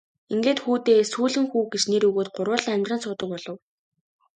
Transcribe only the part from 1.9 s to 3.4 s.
нэр өгөөд гурвуулаа амьдран суудаг